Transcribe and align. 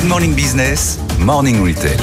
Good 0.00 0.08
Morning 0.08 0.34
Business, 0.34 0.98
Morning 1.18 1.62
Retail. 1.62 1.98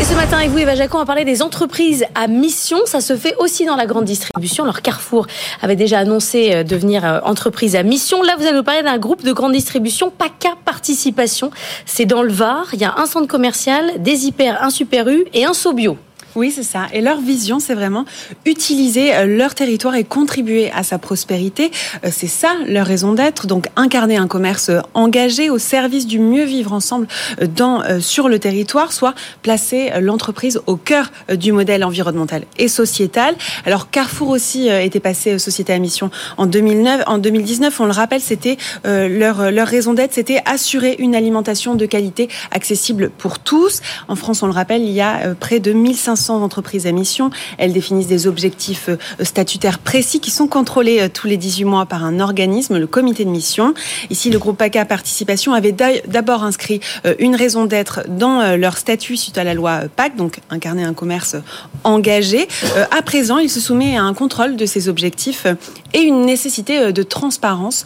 Et 0.00 0.04
ce 0.04 0.14
matin, 0.14 0.36
avec 0.36 0.50
vous, 0.50 0.58
Eva 0.58 0.76
Jacon, 0.76 0.98
on 0.98 1.00
va 1.00 1.06
parler 1.06 1.24
des 1.24 1.42
entreprises 1.42 2.04
à 2.14 2.28
mission. 2.28 2.78
Ça 2.84 3.00
se 3.00 3.16
fait 3.16 3.34
aussi 3.40 3.64
dans 3.64 3.74
la 3.74 3.86
grande 3.86 4.04
distribution. 4.04 4.62
Alors, 4.62 4.80
Carrefour 4.80 5.26
avait 5.62 5.74
déjà 5.74 5.98
annoncé 5.98 6.52
euh, 6.52 6.62
devenir 6.62 7.04
euh, 7.04 7.18
entreprise 7.24 7.74
à 7.74 7.82
mission. 7.82 8.22
Là, 8.22 8.36
vous 8.38 8.46
allez 8.46 8.56
nous 8.56 8.62
parler 8.62 8.84
d'un 8.84 8.98
groupe 8.98 9.24
de 9.24 9.32
grande 9.32 9.50
distribution, 9.50 10.12
PACA 10.16 10.50
Participation. 10.64 11.50
C'est 11.86 12.06
dans 12.06 12.22
le 12.22 12.32
Var. 12.32 12.68
Il 12.72 12.78
y 12.78 12.84
a 12.84 12.94
un 12.98 13.06
centre 13.06 13.26
commercial, 13.26 14.00
des 14.00 14.26
hyper, 14.26 14.62
un 14.62 14.70
super 14.70 15.08
U 15.08 15.24
et 15.34 15.46
un 15.46 15.54
Sobio. 15.54 15.98
Oui, 16.36 16.52
c'est 16.52 16.62
ça. 16.62 16.86
Et 16.92 17.00
leur 17.00 17.20
vision, 17.20 17.58
c'est 17.58 17.74
vraiment 17.74 18.04
utiliser 18.44 19.14
euh, 19.14 19.26
leur 19.26 19.56
territoire 19.56 19.96
et 19.96 20.04
contribuer 20.04 20.70
à 20.70 20.84
sa 20.84 20.98
prospérité. 20.98 21.72
Euh, 22.04 22.10
c'est 22.12 22.28
ça 22.28 22.50
leur 22.68 22.86
raison 22.86 23.14
d'être. 23.14 23.48
Donc 23.48 23.66
incarner 23.74 24.16
un 24.16 24.28
commerce 24.28 24.68
euh, 24.68 24.80
engagé 24.94 25.50
au 25.50 25.58
service 25.58 26.06
du 26.06 26.20
mieux 26.20 26.44
vivre 26.44 26.72
ensemble 26.72 27.08
dans, 27.56 27.82
sur 28.00 28.28
le 28.28 28.38
territoire, 28.38 28.92
soit 28.92 29.14
placer 29.42 29.90
l'entreprise 30.00 30.60
au 30.66 30.76
cœur 30.76 31.10
du 31.34 31.52
modèle 31.52 31.84
environnemental 31.84 32.44
et 32.58 32.68
sociétal. 32.68 33.34
Alors 33.66 33.90
Carrefour 33.90 34.28
aussi 34.28 34.68
était 34.68 35.00
passé 35.00 35.38
société 35.38 35.72
à 35.72 35.78
mission 35.78 36.10
en 36.36 36.46
2009, 36.46 37.02
en 37.06 37.18
2019. 37.18 37.80
On 37.80 37.86
le 37.86 37.92
rappelle, 37.92 38.20
c'était 38.20 38.56
leur 38.84 39.50
leur 39.50 39.66
raison 39.66 39.94
d'être, 39.94 40.14
c'était 40.14 40.42
assurer 40.44 40.96
une 40.98 41.14
alimentation 41.14 41.74
de 41.74 41.86
qualité 41.86 42.28
accessible 42.50 43.10
pour 43.10 43.38
tous. 43.38 43.80
En 44.08 44.16
France, 44.16 44.42
on 44.42 44.46
le 44.46 44.52
rappelle, 44.52 44.82
il 44.82 44.92
y 44.92 45.00
a 45.00 45.34
près 45.38 45.60
de 45.60 45.72
1500 45.72 46.19
500 46.20 46.42
entreprises 46.42 46.86
à 46.86 46.92
mission. 46.92 47.30
Elles 47.58 47.72
définissent 47.72 48.06
des 48.06 48.26
objectifs 48.26 48.88
euh, 48.88 48.96
statutaires 49.24 49.78
précis 49.78 50.20
qui 50.20 50.30
sont 50.30 50.46
contrôlés 50.46 51.00
euh, 51.00 51.08
tous 51.12 51.26
les 51.26 51.36
18 51.36 51.64
mois 51.64 51.86
par 51.86 52.04
un 52.04 52.20
organisme, 52.20 52.78
le 52.78 52.86
comité 52.86 53.24
de 53.24 53.30
mission. 53.30 53.74
Ici, 54.10 54.30
le 54.30 54.38
groupe 54.38 54.58
PACA 54.58 54.84
Participation 54.84 55.54
avait 55.54 55.72
d'abord 55.72 56.44
inscrit 56.44 56.80
euh, 57.06 57.14
une 57.18 57.34
raison 57.34 57.64
d'être 57.64 58.02
dans 58.08 58.56
leur 58.56 58.76
statut 58.76 59.16
suite 59.16 59.38
à 59.38 59.44
la 59.44 59.54
loi 59.54 59.82
PAC, 59.96 60.16
donc 60.16 60.40
incarner 60.50 60.84
un 60.84 60.94
commerce 60.94 61.36
engagé. 61.84 62.48
À 62.90 63.02
présent, 63.02 63.38
il 63.38 63.48
se 63.48 63.60
soumet 63.60 63.96
à 63.96 64.02
un 64.02 64.14
contrôle 64.14 64.56
de 64.56 64.66
ces 64.66 64.88
objectifs 64.88 65.46
et 65.94 66.00
une 66.00 66.26
nécessité 66.26 66.92
de 66.92 67.02
transparence 67.02 67.84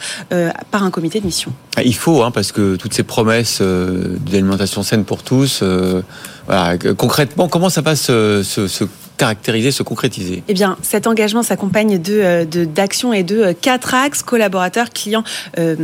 par 0.70 0.82
un 0.82 0.90
comité 0.90 1.20
de 1.20 1.26
mission. 1.26 1.52
Il 1.84 1.94
faut, 1.94 2.22
hein, 2.22 2.30
parce 2.30 2.52
que 2.52 2.76
toutes 2.76 2.94
ces 2.94 3.02
promesses 3.02 3.60
d'alimentation 3.60 4.82
saine 4.82 5.04
pour 5.04 5.22
tous, 5.22 5.62
concrètement, 6.96 7.48
comment 7.48 7.68
ça 7.68 7.80
va 7.80 7.96
se, 7.96 8.23
se, 8.42 8.68
se 8.68 8.88
caractériser, 9.16 9.70
se 9.70 9.82
concrétiser 9.82 10.42
Eh 10.48 10.54
bien, 10.54 10.76
cet 10.82 11.06
engagement 11.06 11.42
s'accompagne 11.42 11.98
de 12.00 12.14
euh, 12.14 12.44
d'actions 12.44 13.12
et 13.12 13.22
de 13.22 13.38
euh, 13.38 13.52
quatre 13.58 13.94
axes 13.94 14.22
collaborateurs, 14.22 14.90
clients, 14.90 15.24
euh, 15.58 15.76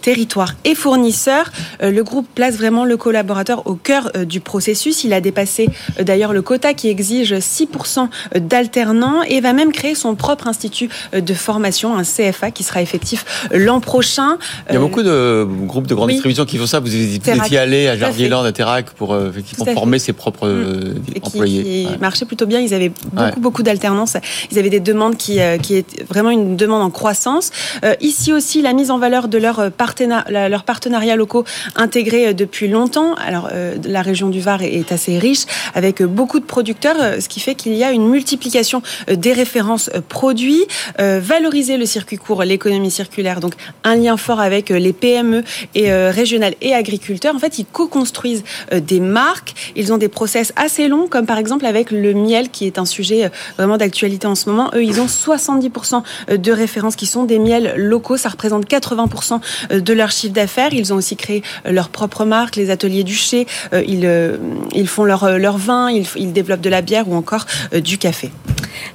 territoires 0.00 0.54
et 0.64 0.74
fournisseurs. 0.74 1.52
le 1.80 2.02
groupe 2.02 2.26
place 2.34 2.56
vraiment 2.56 2.84
le 2.84 2.96
collaborateur 2.96 3.66
au 3.66 3.74
cœur 3.74 4.10
du 4.26 4.40
processus. 4.40 5.04
Il 5.04 5.12
a 5.12 5.20
dépassé 5.20 5.68
d'ailleurs 6.00 6.32
le 6.32 6.42
quota 6.42 6.74
qui 6.74 6.88
exige 6.88 7.34
6% 7.34 8.08
d'alternants 8.40 9.22
et 9.22 9.40
va 9.40 9.52
même 9.52 9.72
créer 9.72 9.94
son 9.94 10.14
propre 10.14 10.48
institut 10.48 10.88
de 11.12 11.34
formation, 11.34 11.96
un 11.96 12.02
CFA, 12.02 12.50
qui 12.50 12.62
sera 12.62 12.82
effectif 12.82 13.48
l'an 13.52 13.80
prochain. 13.80 14.38
Il 14.68 14.74
y 14.74 14.76
a 14.76 14.80
beaucoup 14.80 15.02
de 15.02 15.46
groupes 15.66 15.86
de 15.86 15.94
grande 15.94 16.10
distribution 16.10 16.44
qui 16.44 16.58
font 16.58 16.66
ça. 16.66 16.80
Vous 16.80 16.94
étiez 16.94 17.58
allé 17.58 17.88
à 17.88 17.96
Jardier-Land, 17.96 18.42
à 18.44 18.52
Terrac, 18.52 18.90
pour 18.90 19.16
effectivement 19.16 19.66
former 19.66 19.98
ses 19.98 20.12
propres 20.12 20.48
mm. 20.48 20.94
employés. 21.22 21.62
Qui, 21.62 21.92
qui 21.92 21.98
marchait 22.00 22.24
plutôt 22.24 22.46
bien. 22.46 22.60
Ils 22.60 22.74
avaient 22.74 22.81
beaucoup, 22.88 23.40
beaucoup 23.40 23.62
d'alternance. 23.62 24.16
Ils 24.50 24.58
avaient 24.58 24.70
des 24.70 24.80
demandes 24.80 25.16
qui, 25.16 25.40
euh, 25.40 25.58
qui 25.58 25.76
est 25.76 26.02
vraiment 26.08 26.30
une 26.30 26.56
demande 26.56 26.82
en 26.82 26.90
croissance. 26.90 27.50
Euh, 27.84 27.94
ici 28.00 28.32
aussi, 28.32 28.62
la 28.62 28.72
mise 28.72 28.90
en 28.90 28.98
valeur 28.98 29.28
de 29.28 29.38
leurs 29.38 29.70
partenariats, 29.70 30.48
leurs 30.48 30.64
partenariats 30.64 31.16
locaux 31.16 31.44
intégrés 31.76 32.28
euh, 32.28 32.32
depuis 32.32 32.68
longtemps. 32.68 33.14
Alors, 33.14 33.50
la 33.84 34.02
région 34.02 34.28
du 34.28 34.40
Var 34.40 34.62
est 34.62 34.92
assez 34.92 35.18
riche 35.18 35.44
avec 35.74 36.02
beaucoup 36.02 36.40
de 36.40 36.44
producteurs, 36.44 36.96
ce 37.20 37.28
qui 37.28 37.40
fait 37.40 37.54
qu'il 37.54 37.74
y 37.74 37.84
a 37.84 37.92
une 37.92 38.08
multiplication 38.08 38.82
des 39.08 39.32
références 39.32 39.90
produits, 40.08 40.64
valoriser 40.98 41.76
le 41.76 41.86
circuit 41.86 42.16
court, 42.16 42.42
l'économie 42.42 42.90
circulaire, 42.90 43.40
donc 43.40 43.54
un 43.84 43.96
lien 43.96 44.16
fort 44.16 44.40
avec 44.40 44.70
les 44.70 44.92
PME 44.92 45.44
et 45.74 45.92
régionales 45.92 46.54
et 46.60 46.74
agriculteurs. 46.74 47.34
En 47.34 47.38
fait, 47.38 47.58
ils 47.58 47.66
co-construisent 47.66 48.44
des 48.72 49.00
marques. 49.00 49.54
Ils 49.76 49.92
ont 49.92 49.98
des 49.98 50.08
process 50.08 50.52
assez 50.56 50.88
longs, 50.88 51.08
comme 51.08 51.26
par 51.26 51.38
exemple 51.38 51.66
avec 51.66 51.90
le 51.90 52.14
miel 52.14 52.50
qui 52.50 52.61
est 52.66 52.78
un 52.78 52.84
sujet 52.84 53.24
euh, 53.24 53.28
vraiment 53.56 53.76
d'actualité 53.76 54.26
en 54.26 54.34
ce 54.34 54.48
moment. 54.48 54.70
Eux, 54.74 54.84
ils 54.84 55.00
ont 55.00 55.06
70% 55.06 56.02
euh, 56.30 56.36
de 56.36 56.52
références 56.52 56.96
qui 56.96 57.06
sont 57.06 57.24
des 57.24 57.38
miels 57.38 57.74
locaux. 57.76 58.16
Ça 58.16 58.28
représente 58.28 58.68
80% 58.68 59.40
euh, 59.70 59.80
de 59.80 59.92
leur 59.92 60.10
chiffre 60.10 60.32
d'affaires. 60.32 60.72
Ils 60.72 60.92
ont 60.92 60.96
aussi 60.96 61.16
créé 61.16 61.42
leur 61.64 61.88
propre 61.88 62.24
marque, 62.24 62.56
les 62.56 62.70
ateliers 62.70 63.04
du 63.04 63.14
Chez. 63.14 63.46
Ils, 63.72 64.38
ils 64.72 64.88
font 64.88 65.04
leur, 65.04 65.38
leur 65.38 65.58
vin, 65.58 65.90
ils, 65.90 66.06
ils 66.16 66.32
développent 66.32 66.60
de 66.60 66.70
la 66.70 66.82
bière 66.82 67.08
ou 67.08 67.14
encore 67.14 67.46
du 67.72 67.98
café. 67.98 68.30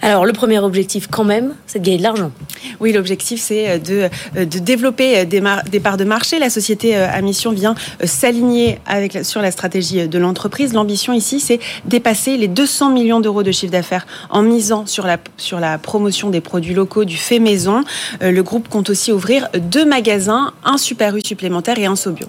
Alors, 0.01 0.25
le 0.25 0.33
premier 0.33 0.59
objectif, 0.59 1.07
quand 1.09 1.23
même, 1.23 1.53
c'est 1.65 1.79
de 1.79 1.85
gagner 1.85 1.97
de 1.97 2.03
l'argent. 2.03 2.31
Oui, 2.79 2.93
l'objectif, 2.93 3.41
c'est 3.41 3.79
de, 3.79 4.09
de 4.35 4.59
développer 4.59 5.25
des, 5.25 5.41
des, 5.69 5.79
parts 5.79 5.97
de 5.97 6.03
marché. 6.03 6.39
La 6.39 6.49
société 6.49 6.95
à 6.95 7.21
mission 7.21 7.51
vient 7.51 7.75
s'aligner 8.03 8.79
sur 9.23 9.41
la 9.41 9.51
stratégie 9.51 10.07
de 10.07 10.19
l'entreprise. 10.19 10.73
L'ambition 10.73 11.13
ici, 11.13 11.39
c'est 11.39 11.59
dépasser 11.85 12.37
les 12.37 12.47
200 12.47 12.91
millions 12.91 13.19
d'euros 13.19 13.43
de 13.43 13.51
chiffre 13.51 13.71
d'affaires 13.71 14.05
en 14.29 14.41
misant 14.41 14.85
sur 14.85 15.05
la, 15.05 15.77
promotion 15.77 16.29
des 16.29 16.41
produits 16.41 16.73
locaux, 16.73 17.05
du 17.05 17.17
fait 17.17 17.39
maison. 17.39 17.83
Euh, 18.21 18.31
le 18.31 18.43
groupe 18.43 18.67
compte 18.67 18.89
aussi 18.89 19.11
ouvrir 19.11 19.47
deux 19.57 19.85
magasins, 19.85 20.53
un 20.63 20.77
Super 20.77 21.15
U 21.15 21.21
supplémentaire 21.23 21.77
et 21.79 21.85
un 21.85 21.95
Sobio. 21.95 22.27